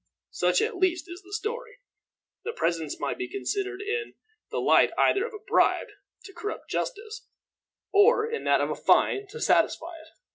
Such 0.31 0.63
at 0.63 0.77
least 0.77 1.07
is 1.07 1.21
the 1.21 1.31
story. 1.31 1.77
The 2.43 2.53
presents 2.53 2.99
might 2.99 3.19
be 3.19 3.29
considered 3.29 3.81
in 3.83 4.15
the 4.49 4.57
light 4.57 4.89
either 4.97 5.27
of 5.27 5.33
a 5.35 5.37
bribe 5.37 5.89
to 6.23 6.33
corrupt 6.33 6.71
justice, 6.71 7.27
or 7.93 8.27
in 8.27 8.43
that 8.45 8.61
of 8.61 8.71
a 8.71 8.75
fine 8.75 9.27
to 9.27 9.39
satisfy 9.39 9.99
it. 10.01 10.07